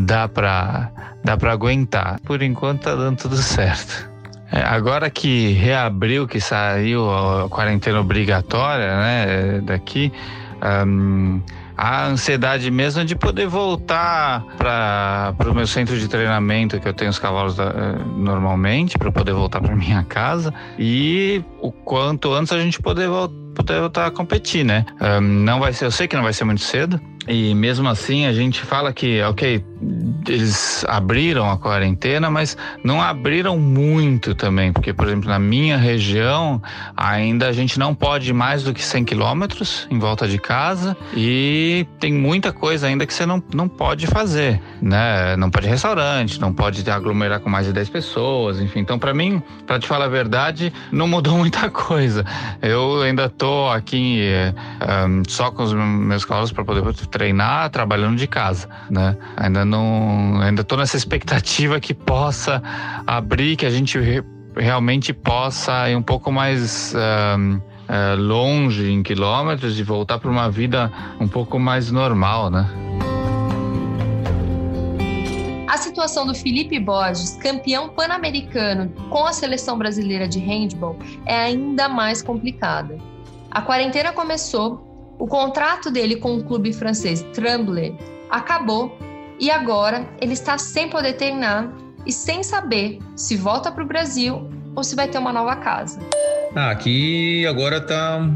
dá 0.06 0.28
para 0.28 0.92
dá 1.24 1.36
para 1.36 1.52
aguentar. 1.52 2.20
Por 2.20 2.44
enquanto 2.44 2.84
tá 2.84 2.94
dando 2.94 3.18
tudo 3.18 3.38
certo. 3.38 4.08
É, 4.52 4.62
agora 4.62 5.10
que 5.10 5.54
reabriu, 5.54 6.28
que 6.28 6.40
saiu 6.40 7.10
a 7.10 7.50
quarentena 7.50 8.00
obrigatória, 8.00 9.00
né, 9.00 9.62
daqui, 9.64 10.14
um, 10.86 11.42
a 11.78 12.06
ansiedade 12.06 12.70
mesmo 12.72 13.04
de 13.04 13.16
poder 13.16 13.48
voltar 13.48 14.44
para 14.58 15.36
o 15.50 15.54
meu 15.54 15.68
centro 15.68 15.98
de 15.98 16.08
treinamento, 16.08 16.80
que 16.80 16.88
eu 16.88 16.94
tenho 16.94 17.12
os 17.12 17.20
cavalos 17.20 17.56
da, 17.56 17.66
eh, 17.66 18.04
normalmente, 18.18 18.98
para 18.98 19.12
poder 19.12 19.34
voltar 19.34 19.62
para 19.62 19.76
minha 19.76 20.04
casa. 20.04 20.54
E 20.80 21.44
o 21.60 21.72
quanto 21.72 22.34
antes 22.34 22.52
a 22.52 22.60
gente 22.60 22.82
poder, 22.82 23.10
poder 23.56 23.80
voltar 23.80 24.06
a 24.06 24.12
competir, 24.12 24.64
né? 24.64 24.86
Um, 25.02 25.22
não 25.22 25.60
vai 25.60 25.74
ser, 25.74 25.86
eu 25.86 25.92
sei 25.92 26.08
que 26.08 26.16
não 26.16 26.24
vai 26.24 26.34
ser 26.34 26.44
muito 26.44 26.62
cedo, 26.62 27.00
e 27.28 27.56
mesmo 27.56 27.90
assim 27.90 28.26
a 28.26 28.34
gente 28.34 28.62
fala 28.62 28.94
que, 28.94 29.22
ok, 29.24 29.64
eles 30.28 30.86
abriram 30.88 31.50
a 31.50 31.58
quarentena, 31.58 32.30
mas 32.30 32.56
não 32.84 33.02
abriram 33.02 33.58
muito 33.58 34.36
também, 34.36 34.72
porque, 34.72 34.94
por 34.94 35.08
exemplo, 35.08 35.30
na 35.30 35.40
minha 35.40 35.78
região, 35.78 36.62
ainda 36.96 37.48
a 37.48 37.52
gente 37.52 37.80
não 37.80 37.96
pode 37.96 38.32
mais 38.32 38.64
do 38.64 38.74
que 38.74 38.84
100 38.84 39.06
quilômetros 39.06 39.88
em 39.90 39.98
volta 39.98 40.28
de 40.28 40.38
casa 40.38 40.96
e 41.16 41.88
tem 42.00 42.14
muita 42.14 42.54
coisa 42.54 42.88
ainda 42.88 43.06
que 43.06 43.14
você 43.14 43.26
não, 43.26 43.42
não 43.54 43.68
pode 43.68 44.06
fazer, 44.06 44.62
né? 44.82 45.36
Não 45.36 45.50
pode 45.50 45.68
restaurante, 45.68 46.40
não 46.40 46.54
pode 46.54 46.88
aglomerar 46.90 47.40
com 47.40 47.50
mais 47.50 47.66
de 47.66 47.74
10 47.74 47.90
pessoas, 47.90 48.60
enfim. 48.60 48.80
Então, 48.80 49.00
para 49.00 49.14
mim, 49.14 49.42
para 49.66 49.80
te 49.80 49.88
falar 49.88 50.06
a 50.06 50.10
verdade, 50.10 50.72
não 50.92 51.08
mudou 51.08 51.38
muita 51.38 51.70
coisa. 51.70 52.24
Eu 52.62 53.02
ainda 53.02 53.30
tô 53.30 53.45
aqui 53.72 54.22
um, 55.08 55.24
só 55.28 55.52
com 55.52 55.64
os 55.64 55.74
meus 55.74 56.26
cavalos 56.26 56.52
para 56.52 56.64
poder 56.64 56.94
treinar 57.08 57.70
trabalhando 57.70 58.18
de 58.18 58.28
casa, 58.28 58.70
né? 58.90 59.18
Ainda 59.38 59.66
não, 59.66 60.40
ainda 60.42 60.62
estou 60.62 60.78
nessa 60.78 60.98
expectativa 60.98 61.80
que 61.80 61.94
possa 61.94 62.62
abrir, 63.06 63.56
que 63.56 63.66
a 63.66 63.70
gente 63.70 64.00
realmente 64.56 65.14
possa 65.14 65.90
ir 65.90 65.96
um 65.96 66.04
pouco 66.04 66.32
mais 66.32 66.94
uh, 66.94 67.58
uh, 67.58 68.22
longe 68.22 68.92
em 68.92 69.04
quilômetros 69.04 69.80
e 69.80 69.84
voltar 69.84 70.20
para 70.20 70.30
uma 70.30 70.50
vida 70.50 70.92
um 71.20 71.28
pouco 71.28 71.60
mais 71.60 71.92
normal, 71.92 72.50
né? 72.50 72.70
A 75.68 75.78
situação 75.78 76.26
do 76.26 76.34
Felipe 76.34 76.80
Borges, 76.80 77.36
campeão 77.36 77.90
pan-americano 77.90 78.94
com 79.10 79.26
a 79.26 79.34
seleção 79.34 79.78
brasileira 79.78 80.26
de 80.26 80.40
handball, 80.40 80.98
é 81.26 81.36
ainda 81.36 81.90
mais 81.90 82.22
complicada. 82.22 82.98
A 83.56 83.62
quarentena 83.62 84.12
começou 84.12 85.16
o 85.18 85.26
contrato 85.26 85.90
dele 85.90 86.18
com 86.18 86.36
o 86.36 86.44
clube 86.44 86.74
francês 86.74 87.22
Tremblay 87.34 87.98
acabou 88.30 89.00
e 89.40 89.50
agora 89.50 90.06
ele 90.20 90.34
está 90.34 90.58
sem 90.58 90.90
poder 90.90 91.14
treinar 91.14 91.72
e 92.06 92.12
sem 92.12 92.44
saber 92.44 93.00
se 93.16 93.38
volta 93.38 93.72
para 93.72 93.82
o 93.82 93.88
Brasil 93.88 94.52
ou 94.76 94.84
se 94.84 94.94
vai 94.94 95.08
ter 95.08 95.20
uma 95.20 95.32
nova 95.32 95.56
casa. 95.56 96.02
Ah, 96.54 96.70
aqui 96.70 97.48
agora 97.48 97.78
está 97.78 98.30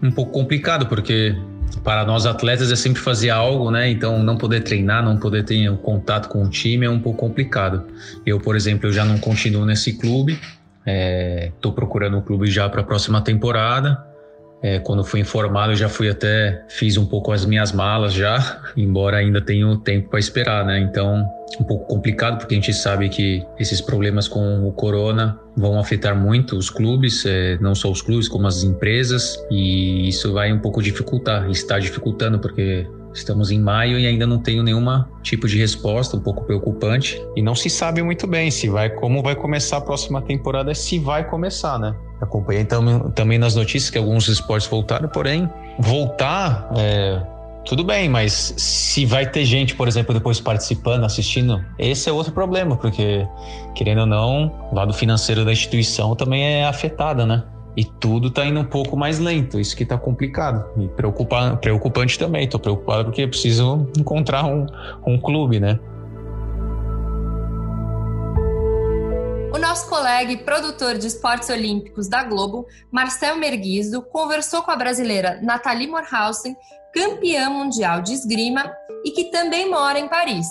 um 0.00 0.12
pouco 0.12 0.30
complicado 0.30 0.86
porque 0.86 1.34
para 1.82 2.04
nós 2.04 2.24
atletas 2.24 2.70
é 2.70 2.76
sempre 2.76 3.02
fazer 3.02 3.30
algo, 3.30 3.72
né? 3.72 3.90
Então 3.90 4.22
não 4.22 4.36
poder 4.36 4.60
treinar, 4.60 5.02
não 5.02 5.16
poder 5.16 5.44
ter 5.44 5.68
contato 5.78 6.28
com 6.28 6.44
o 6.44 6.48
time 6.48 6.86
é 6.86 6.90
um 6.90 7.00
pouco 7.00 7.18
complicado. 7.18 7.88
Eu, 8.24 8.38
por 8.38 8.54
exemplo, 8.54 8.86
eu 8.86 8.92
já 8.92 9.04
não 9.04 9.18
continuo 9.18 9.66
nesse 9.66 9.98
clube. 9.98 10.38
Estou 10.86 11.72
é, 11.72 11.74
procurando 11.74 12.18
um 12.18 12.22
clube 12.22 12.48
já 12.48 12.68
para 12.68 12.82
a 12.82 12.84
próxima 12.84 13.20
temporada. 13.20 14.09
É, 14.62 14.78
quando 14.78 15.02
fui 15.02 15.20
informado, 15.20 15.72
eu 15.72 15.76
já 15.76 15.88
fui 15.88 16.10
até 16.10 16.64
fiz 16.68 16.96
um 16.96 17.06
pouco 17.06 17.32
as 17.32 17.46
minhas 17.46 17.72
malas 17.72 18.12
já, 18.12 18.60
embora 18.76 19.16
ainda 19.16 19.40
tenha 19.40 19.74
tempo 19.78 20.10
para 20.10 20.18
esperar, 20.18 20.64
né? 20.64 20.78
Então, 20.78 21.26
um 21.58 21.64
pouco 21.64 21.86
complicado 21.86 22.38
porque 22.38 22.54
a 22.54 22.56
gente 22.56 22.72
sabe 22.74 23.08
que 23.08 23.42
esses 23.58 23.80
problemas 23.80 24.28
com 24.28 24.66
o 24.66 24.72
corona 24.72 25.38
vão 25.56 25.78
afetar 25.78 26.14
muito 26.14 26.56
os 26.56 26.68
clubes, 26.68 27.24
é, 27.26 27.58
não 27.60 27.74
só 27.74 27.90
os 27.90 28.02
clubes 28.02 28.28
como 28.28 28.46
as 28.46 28.62
empresas, 28.62 29.36
e 29.50 30.08
isso 30.08 30.32
vai 30.32 30.52
um 30.52 30.58
pouco 30.58 30.82
dificultar, 30.82 31.48
está 31.50 31.78
dificultando 31.78 32.38
porque 32.38 32.86
Estamos 33.12 33.50
em 33.50 33.58
maio 33.58 33.98
e 33.98 34.06
ainda 34.06 34.26
não 34.26 34.38
tenho 34.38 34.62
nenhuma 34.62 35.10
tipo 35.22 35.48
de 35.48 35.58
resposta, 35.58 36.16
um 36.16 36.20
pouco 36.20 36.44
preocupante. 36.44 37.20
E 37.34 37.42
não 37.42 37.54
se 37.54 37.68
sabe 37.68 38.02
muito 38.02 38.26
bem 38.26 38.50
se 38.50 38.68
vai, 38.68 38.88
como 38.88 39.22
vai 39.22 39.34
começar 39.34 39.78
a 39.78 39.80
próxima 39.80 40.22
temporada, 40.22 40.74
se 40.74 40.98
vai 40.98 41.28
começar, 41.28 41.78
né? 41.78 41.94
Acompanhei 42.20 42.62
então, 42.62 43.10
também 43.10 43.38
nas 43.38 43.54
notícias 43.54 43.90
que 43.90 43.96
alguns 43.96 44.28
esportes 44.28 44.68
voltaram, 44.68 45.08
porém, 45.08 45.48
voltar 45.78 46.70
é, 46.76 47.22
tudo 47.64 47.84
bem, 47.84 48.08
mas 48.08 48.54
se 48.56 49.04
vai 49.04 49.26
ter 49.26 49.44
gente, 49.44 49.74
por 49.74 49.86
exemplo, 49.86 50.14
depois 50.14 50.40
participando, 50.40 51.04
assistindo, 51.04 51.64
esse 51.78 52.08
é 52.08 52.12
outro 52.12 52.32
problema, 52.32 52.76
porque, 52.76 53.26
querendo 53.74 54.00
ou 54.00 54.06
não, 54.06 54.68
o 54.70 54.74
lado 54.74 54.92
financeiro 54.92 55.44
da 55.44 55.52
instituição 55.52 56.14
também 56.16 56.42
é 56.42 56.66
afetado, 56.66 57.26
né? 57.26 57.44
E 57.76 57.84
tudo 57.84 58.28
está 58.28 58.44
indo 58.44 58.58
um 58.60 58.64
pouco 58.64 58.96
mais 58.96 59.18
lento, 59.18 59.60
isso 59.60 59.76
que 59.76 59.84
está 59.84 59.96
complicado. 59.96 60.64
E 60.76 60.88
preocupa, 60.88 61.56
preocupante 61.56 62.18
também. 62.18 62.44
Estou 62.44 62.58
preocupado 62.58 63.04
porque 63.04 63.26
preciso 63.26 63.88
encontrar 63.96 64.44
um, 64.44 64.66
um 65.06 65.16
clube, 65.18 65.60
né? 65.60 65.78
Colega 69.90 70.30
e 70.30 70.36
produtor 70.36 70.96
de 70.96 71.08
esportes 71.08 71.50
olímpicos 71.50 72.08
da 72.08 72.22
Globo, 72.22 72.64
Marcel 72.92 73.36
Merguizo, 73.36 74.02
conversou 74.02 74.62
com 74.62 74.70
a 74.70 74.76
brasileira 74.76 75.40
Nathalie 75.42 75.88
Morhausen, 75.88 76.56
campeã 76.94 77.50
mundial 77.50 78.00
de 78.00 78.12
esgrima 78.12 78.72
e 79.04 79.10
que 79.10 79.24
também 79.32 79.68
mora 79.68 79.98
em 79.98 80.06
Paris. 80.06 80.46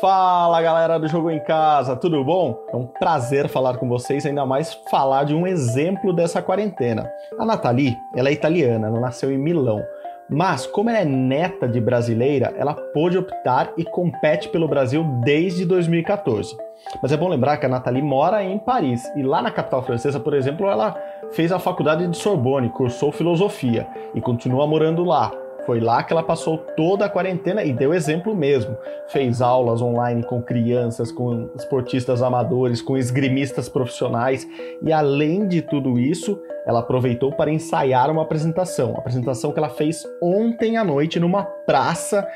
Fala 0.00 0.62
galera 0.62 0.96
do 0.96 1.08
Jogo 1.08 1.28
em 1.28 1.42
Casa, 1.42 1.96
tudo 1.96 2.22
bom? 2.24 2.56
É 2.72 2.76
um 2.76 2.86
prazer 2.86 3.48
falar 3.48 3.78
com 3.78 3.88
vocês, 3.88 4.24
ainda 4.24 4.46
mais 4.46 4.72
falar 4.88 5.24
de 5.24 5.34
um 5.34 5.44
exemplo 5.44 6.12
dessa 6.12 6.40
quarentena. 6.40 7.10
A 7.36 7.44
Nathalie, 7.44 7.96
ela 8.14 8.28
é 8.28 8.32
italiana, 8.32 8.86
ela 8.86 9.00
nasceu 9.00 9.32
em 9.32 9.38
Milão. 9.38 9.82
Mas, 10.30 10.66
como 10.66 10.90
ela 10.90 10.98
é 10.98 11.04
neta 11.04 11.66
de 11.66 11.80
brasileira, 11.80 12.54
ela 12.58 12.74
pôde 12.74 13.16
optar 13.16 13.72
e 13.76 13.84
compete 13.84 14.48
pelo 14.48 14.68
Brasil 14.68 15.02
desde 15.24 15.64
2014. 15.64 16.54
Mas 17.02 17.12
é 17.12 17.16
bom 17.16 17.28
lembrar 17.28 17.56
que 17.56 17.66
a 17.66 17.68
Nathalie 17.68 18.02
mora 18.02 18.44
em 18.44 18.58
Paris 18.58 19.10
e 19.16 19.22
lá 19.22 19.40
na 19.40 19.50
capital 19.50 19.82
francesa, 19.82 20.20
por 20.20 20.34
exemplo, 20.34 20.68
ela 20.68 20.94
fez 21.32 21.50
a 21.50 21.58
faculdade 21.58 22.06
de 22.06 22.16
Sorbonne, 22.16 22.68
cursou 22.68 23.10
filosofia 23.10 23.86
e 24.14 24.20
continua 24.20 24.66
morando 24.66 25.02
lá. 25.02 25.32
Foi 25.68 25.80
lá 25.80 26.02
que 26.02 26.14
ela 26.14 26.22
passou 26.22 26.56
toda 26.56 27.04
a 27.04 27.10
quarentena 27.10 27.62
e 27.62 27.74
deu 27.74 27.92
exemplo 27.92 28.34
mesmo. 28.34 28.74
Fez 29.08 29.42
aulas 29.42 29.82
online 29.82 30.22
com 30.22 30.40
crianças, 30.40 31.12
com 31.12 31.50
esportistas 31.54 32.22
amadores, 32.22 32.80
com 32.80 32.96
esgrimistas 32.96 33.68
profissionais 33.68 34.48
e 34.82 34.90
além 34.90 35.46
de 35.46 35.60
tudo 35.60 35.98
isso, 35.98 36.40
ela 36.64 36.80
aproveitou 36.80 37.32
para 37.32 37.50
ensaiar 37.50 38.10
uma 38.10 38.22
apresentação, 38.22 38.94
a 38.94 39.00
apresentação 39.00 39.52
que 39.52 39.58
ela 39.58 39.68
fez 39.68 40.02
ontem 40.22 40.78
à 40.78 40.84
noite 40.84 41.20
numa 41.20 41.44
praça 41.44 42.26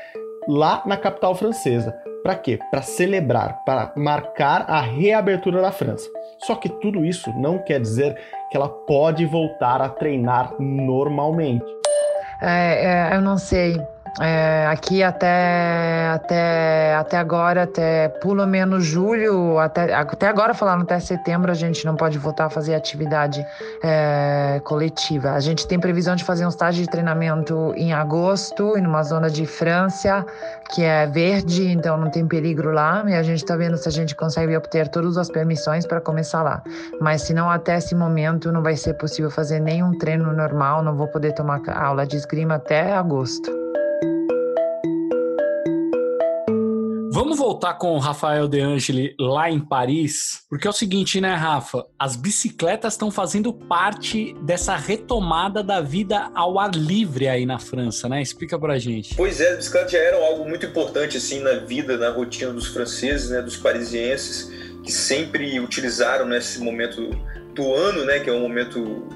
lá 0.47 0.83
na 0.85 0.95
capital 0.95 1.33
francesa. 1.33 1.91
Para 2.21 2.35
quê? 2.35 2.59
Para 2.69 2.83
celebrar, 2.83 3.63
para 3.65 3.93
marcar 3.97 4.69
a 4.69 4.79
reabertura 4.79 5.59
da 5.59 5.71
França. 5.71 6.07
Só 6.37 6.53
que 6.53 6.69
tudo 6.69 7.03
isso 7.03 7.33
não 7.35 7.57
quer 7.57 7.81
dizer 7.81 8.15
que 8.51 8.55
ela 8.55 8.69
pode 8.69 9.25
voltar 9.25 9.81
a 9.81 9.89
treinar 9.89 10.53
normalmente. 10.59 11.82
É, 12.43 13.11
é, 13.13 13.15
eu 13.15 13.21
não 13.21 13.37
sei. 13.37 13.81
É, 14.21 14.67
aqui 14.67 15.01
até, 15.01 16.09
até, 16.13 16.95
até 16.95 17.17
agora, 17.17 17.63
até 17.63 18.09
pelo 18.09 18.45
menos 18.45 18.85
julho, 18.85 19.57
até, 19.57 19.91
até 19.91 20.27
agora 20.27 20.53
falando 20.53 20.83
até 20.83 20.99
setembro, 20.99 21.49
a 21.49 21.55
gente 21.55 21.83
não 21.83 21.95
pode 21.95 22.19
voltar 22.19 22.45
a 22.45 22.49
fazer 22.49 22.75
atividade 22.75 23.43
é, 23.83 24.61
coletiva. 24.63 25.31
A 25.31 25.39
gente 25.39 25.67
tem 25.67 25.79
previsão 25.79 26.15
de 26.15 26.23
fazer 26.23 26.45
um 26.45 26.49
estágio 26.49 26.83
de 26.83 26.89
treinamento 26.89 27.73
em 27.75 27.91
agosto, 27.91 28.77
em 28.77 28.85
uma 28.85 29.01
zona 29.01 29.31
de 29.31 29.47
França, 29.47 30.23
que 30.71 30.83
é 30.83 31.07
verde, 31.07 31.71
então 31.71 31.97
não 31.97 32.11
tem 32.11 32.27
perigo 32.27 32.69
lá, 32.69 33.03
e 33.07 33.15
a 33.15 33.23
gente 33.23 33.39
está 33.39 33.55
vendo 33.55 33.77
se 33.77 33.87
a 33.87 33.91
gente 33.91 34.15
consegue 34.15 34.55
obter 34.55 34.89
todas 34.89 35.17
as 35.17 35.29
permissões 35.29 35.87
para 35.87 35.99
começar 35.99 36.43
lá. 36.43 36.61
Mas 37.01 37.23
se 37.23 37.33
não, 37.33 37.49
até 37.49 37.77
esse 37.77 37.95
momento 37.95 38.51
não 38.51 38.61
vai 38.61 38.75
ser 38.75 38.93
possível 38.93 39.31
fazer 39.31 39.59
nenhum 39.59 39.97
treino 39.97 40.31
normal, 40.31 40.83
não 40.83 40.95
vou 40.95 41.07
poder 41.07 41.33
tomar 41.33 41.61
aula 41.75 42.05
de 42.05 42.15
esgrima 42.15 42.55
até 42.55 42.93
agosto. 42.93 43.62
Vamos 47.23 47.37
voltar 47.37 47.75
com 47.75 47.95
o 47.95 47.99
Rafael 47.99 48.49
De 48.49 48.59
Angeli 48.59 49.15
lá 49.17 49.49
em 49.49 49.57
Paris, 49.57 50.41
porque 50.49 50.67
é 50.67 50.69
o 50.69 50.73
seguinte, 50.73 51.21
né, 51.21 51.33
Rafa? 51.33 51.85
As 51.97 52.17
bicicletas 52.17 52.95
estão 52.95 53.09
fazendo 53.09 53.53
parte 53.53 54.35
dessa 54.41 54.75
retomada 54.75 55.63
da 55.63 55.79
vida 55.79 56.29
ao 56.35 56.59
ar 56.59 56.75
livre 56.75 57.29
aí 57.29 57.45
na 57.45 57.57
França, 57.57 58.09
né? 58.09 58.21
Explica 58.21 58.59
pra 58.59 58.77
gente. 58.77 59.15
Pois 59.15 59.39
é, 59.39 59.51
as 59.51 59.55
bicicletas 59.55 59.93
já 59.93 59.99
eram 59.99 60.21
algo 60.21 60.43
muito 60.43 60.65
importante 60.65 61.15
assim 61.15 61.39
na 61.39 61.59
vida, 61.59 61.97
na 61.97 62.09
rotina 62.09 62.51
dos 62.51 62.67
franceses, 62.67 63.29
né, 63.29 63.41
dos 63.41 63.55
parisienses, 63.55 64.51
que 64.83 64.91
sempre 64.91 65.57
utilizaram 65.61 66.25
nesse 66.25 66.59
momento 66.59 67.09
do 67.55 67.73
ano, 67.73 68.03
né, 68.03 68.19
que 68.19 68.29
é 68.29 68.33
um 68.33 68.41
momento 68.41 69.07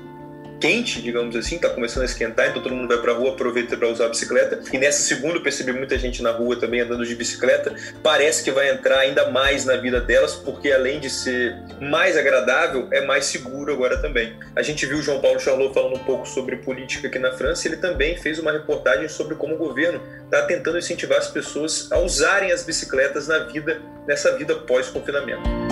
quente, 0.59 1.01
digamos 1.01 1.35
assim, 1.35 1.57
tá 1.57 1.69
começando 1.69 2.03
a 2.03 2.05
esquentar, 2.05 2.49
então 2.49 2.61
todo 2.61 2.73
mundo 2.73 2.87
vai 2.87 2.97
pra 2.97 3.13
rua, 3.13 3.31
aproveita 3.31 3.77
para 3.77 3.87
usar 3.87 4.05
a 4.05 4.09
bicicleta. 4.09 4.59
E 4.71 4.77
nessa 4.77 5.01
segunda 5.01 5.35
eu 5.35 5.41
percebi 5.41 5.71
muita 5.71 5.97
gente 5.97 6.21
na 6.21 6.31
rua 6.31 6.59
também 6.59 6.81
andando 6.81 7.05
de 7.05 7.15
bicicleta. 7.15 7.73
Parece 8.01 8.43
que 8.43 8.51
vai 8.51 8.69
entrar 8.69 8.99
ainda 8.99 9.29
mais 9.29 9.65
na 9.65 9.75
vida 9.77 10.01
delas, 10.01 10.35
porque 10.35 10.71
além 10.71 10.99
de 10.99 11.09
ser 11.09 11.55
mais 11.79 12.17
agradável, 12.17 12.87
é 12.91 13.05
mais 13.05 13.25
seguro 13.25 13.71
agora 13.71 14.01
também. 14.01 14.37
A 14.55 14.61
gente 14.61 14.85
viu 14.85 14.97
o 14.97 15.01
João 15.01 15.21
Paulo 15.21 15.39
Charlot 15.39 15.73
falando 15.73 15.95
um 15.95 16.03
pouco 16.03 16.27
sobre 16.27 16.57
política 16.57 17.07
aqui 17.07 17.19
na 17.19 17.31
França, 17.31 17.67
ele 17.67 17.77
também 17.77 18.17
fez 18.17 18.39
uma 18.39 18.51
reportagem 18.51 19.07
sobre 19.07 19.35
como 19.35 19.55
o 19.55 19.57
governo 19.57 20.01
está 20.25 20.43
tentando 20.43 20.77
incentivar 20.77 21.17
as 21.17 21.27
pessoas 21.27 21.91
a 21.91 21.99
usarem 21.99 22.51
as 22.51 22.63
bicicletas 22.63 23.27
na 23.27 23.39
vida, 23.39 23.81
nessa 24.07 24.35
vida 24.37 24.55
pós-confinamento. 24.55 25.66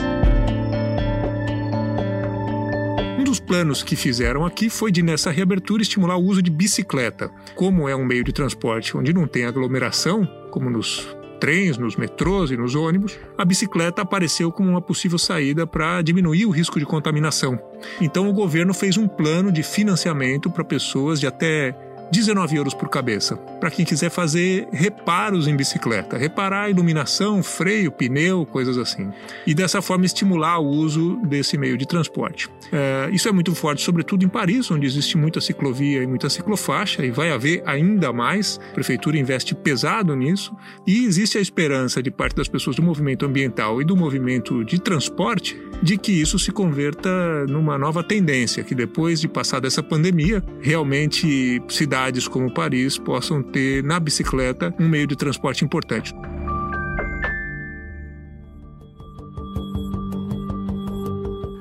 Dos 3.25 3.39
planos 3.39 3.83
que 3.83 3.95
fizeram 3.95 4.45
aqui 4.45 4.69
foi 4.69 4.91
de, 4.91 5.01
nessa 5.01 5.31
reabertura, 5.31 5.81
estimular 5.81 6.15
o 6.15 6.23
uso 6.23 6.41
de 6.41 6.51
bicicleta. 6.51 7.29
Como 7.55 7.89
é 7.89 7.95
um 7.95 8.05
meio 8.05 8.23
de 8.23 8.31
transporte 8.31 8.95
onde 8.95 9.11
não 9.11 9.27
tem 9.27 9.45
aglomeração, 9.45 10.25
como 10.51 10.69
nos 10.69 11.05
trens, 11.39 11.77
nos 11.77 11.95
metrôs 11.95 12.51
e 12.51 12.57
nos 12.57 12.75
ônibus, 12.75 13.19
a 13.37 13.43
bicicleta 13.43 14.01
apareceu 14.01 14.51
como 14.51 14.69
uma 14.69 14.81
possível 14.81 15.17
saída 15.17 15.67
para 15.67 16.01
diminuir 16.01 16.45
o 16.45 16.51
risco 16.51 16.79
de 16.79 16.85
contaminação. 16.85 17.59
Então 17.99 18.29
o 18.29 18.33
governo 18.33 18.73
fez 18.73 18.95
um 18.95 19.07
plano 19.07 19.51
de 19.51 19.63
financiamento 19.63 20.49
para 20.49 20.63
pessoas 20.63 21.19
de 21.19 21.27
até 21.27 21.75
19 22.11 22.55
euros 22.55 22.73
por 22.73 22.89
cabeça, 22.89 23.35
para 23.59 23.71
quem 23.71 23.85
quiser 23.85 24.09
fazer 24.09 24.67
reparos 24.71 25.47
em 25.47 25.55
bicicleta, 25.55 26.17
reparar 26.17 26.69
iluminação, 26.69 27.41
freio, 27.41 27.91
pneu, 27.91 28.45
coisas 28.45 28.77
assim. 28.77 29.11
E 29.45 29.53
dessa 29.53 29.81
forma 29.81 30.05
estimular 30.05 30.59
o 30.59 30.67
uso 30.67 31.17
desse 31.23 31.57
meio 31.57 31.77
de 31.77 31.87
transporte. 31.87 32.49
É, 32.71 33.09
isso 33.11 33.27
é 33.27 33.31
muito 33.31 33.53
forte, 33.55 33.81
sobretudo 33.81 34.23
em 34.23 34.29
Paris, 34.29 34.69
onde 34.71 34.85
existe 34.85 35.17
muita 35.17 35.41
ciclovia 35.41 36.03
e 36.03 36.07
muita 36.07 36.29
ciclofaixa, 36.29 37.05
e 37.05 37.11
vai 37.11 37.31
haver 37.31 37.63
ainda 37.65 38.11
mais. 38.13 38.59
A 38.71 38.73
prefeitura 38.73 39.17
investe 39.17 39.55
pesado 39.55 40.15
nisso, 40.15 40.55
e 40.85 41.05
existe 41.05 41.37
a 41.37 41.41
esperança 41.41 42.01
de 42.01 42.11
parte 42.11 42.35
das 42.35 42.47
pessoas 42.47 42.75
do 42.75 42.83
movimento 42.83 43.25
ambiental 43.25 43.81
e 43.81 43.85
do 43.85 43.95
movimento 43.95 44.63
de 44.63 44.79
transporte 44.79 45.59
de 45.81 45.97
que 45.97 46.11
isso 46.11 46.39
se 46.39 46.51
converta 46.51 47.45
numa 47.47 47.77
nova 47.77 48.03
tendência, 48.03 48.63
que 48.63 48.73
depois 48.73 49.19
de 49.19 49.27
passar 49.27 49.59
dessa 49.59 49.83
pandemia, 49.83 50.43
realmente 50.61 51.61
se 51.67 51.85
cidades 51.95 52.27
como 52.27 52.51
Paris 52.51 52.97
possam 52.97 53.41
ter 53.41 53.81
na 53.81 54.01
bicicleta 54.01 54.73
um 54.77 54.85
meio 54.85 55.07
de 55.07 55.15
transporte 55.15 55.63
importante. 55.63 56.13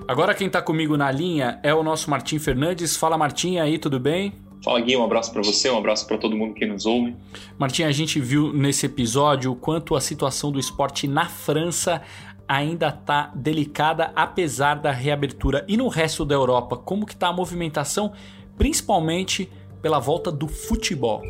Agora 0.09 0.35
quem 0.35 0.49
está 0.49 0.61
comigo 0.61 0.97
na 0.97 1.11
linha 1.13 1.61
é 1.63 1.73
o 1.73 1.85
nosso 1.85 2.11
Martim 2.11 2.41
Fernandes. 2.41 2.97
Fala 2.97 3.17
Martim, 3.17 3.59
aí 3.59 3.79
tudo 3.79 4.01
bem? 4.01 4.35
Fala 4.65 4.81
Gui, 4.81 4.97
um 4.97 5.05
abraço 5.05 5.33
para 5.33 5.43
você, 5.43 5.71
um 5.71 5.79
abraço 5.79 6.05
para 6.05 6.19
todo 6.19 6.37
mundo 6.37 6.53
que 6.53 6.67
nos 6.67 6.85
ouve. 6.85 7.15
Martim, 7.57 7.85
a 7.85 7.93
gente 7.93 8.19
viu 8.19 8.53
nesse 8.53 8.87
episódio 8.87 9.53
o 9.53 9.57
quanto 9.57 9.95
a 9.95 10.01
situação 10.01 10.51
do 10.51 10.59
esporte 10.59 11.07
na 11.07 11.27
França 11.27 12.03
ainda 12.49 12.89
está 12.89 13.31
delicada 13.37 14.11
apesar 14.17 14.75
da 14.75 14.91
reabertura. 14.91 15.65
E 15.69 15.77
no 15.77 15.87
resto 15.87 16.25
da 16.25 16.35
Europa, 16.35 16.77
como 16.77 17.07
que 17.07 17.15
está 17.15 17.29
a 17.29 17.33
movimentação, 17.33 18.13
principalmente 18.59 19.49
pela 19.85 19.99
volta 19.99 20.33
do 20.33 20.49
futebol? 20.49 21.21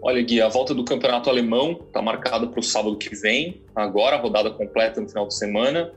Olha, 0.00 0.22
Gui, 0.22 0.40
a 0.40 0.46
volta 0.48 0.72
do 0.72 0.84
campeonato 0.84 1.28
alemão 1.28 1.80
está 1.84 2.00
marcada 2.00 2.46
para 2.46 2.60
o 2.60 2.62
sábado 2.62 2.96
que 2.96 3.12
vem, 3.16 3.60
agora, 3.74 4.14
a 4.14 4.20
rodada 4.20 4.52
completa 4.52 5.00
no 5.00 5.08
final 5.08 5.26
de 5.26 5.34
semana. 5.36 5.92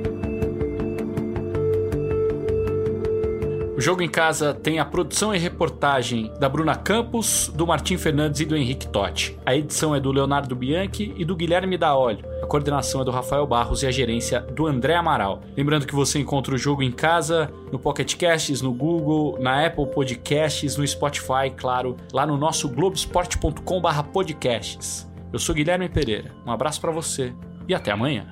O 3.80 3.82
Jogo 3.82 4.04
em 4.04 4.10
Casa 4.10 4.54
tem 4.54 4.78
a 4.78 4.84
produção 4.84 5.34
e 5.34 5.38
reportagem 5.38 6.34
da 6.38 6.50
Bruna 6.50 6.76
Campos, 6.76 7.50
do 7.56 7.66
Martim 7.66 7.96
Fernandes 7.96 8.42
e 8.42 8.46
do 8.46 8.58
Henrique 8.58 8.86
Totti. 8.86 9.40
A 9.46 9.56
edição 9.56 9.96
é 9.96 10.02
do 10.02 10.12
Leonardo 10.12 10.54
Bianchi 10.54 11.14
e 11.16 11.24
do 11.24 11.34
Guilherme 11.34 11.78
Daolio 11.78 12.26
coordenação 12.50 13.02
é 13.02 13.06
do 13.06 13.12
Rafael 13.12 13.48
Barros 13.48 13.84
e 13.84 13.88
a 13.88 13.92
gerência 13.92 14.42
do 14.42 14.68
André 14.68 14.96
Amaral. 14.96 15.40
Lembrando 15.56 15.88
que 15.88 15.96
você 15.96 16.20
encontra 16.20 16.54
o 16.54 16.58
jogo 16.58 16.84
em 16.84 16.92
casa, 16.92 17.50
no 17.72 17.80
Pocket 17.80 18.18
Casts, 18.18 18.62
no 18.62 18.74
Google, 18.74 19.38
na 19.40 19.66
Apple 19.66 19.88
Podcasts, 19.88 20.76
no 20.76 20.86
Spotify, 20.86 21.50
claro, 21.56 21.96
lá 22.12 22.28
no 22.28 22.36
nosso 22.36 22.68
globesport.com/podcasts. 22.68 25.10
Eu 25.32 25.40
sou 25.40 25.56
Guilherme 25.56 25.88
Pereira. 25.88 26.36
Um 26.46 26.52
abraço 26.52 26.82
para 26.82 26.92
você 26.92 27.34
e 27.68 27.74
até 27.74 27.92
amanhã. 27.92 28.28